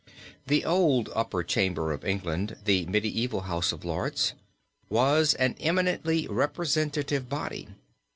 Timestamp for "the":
0.47-0.65, 2.65-2.87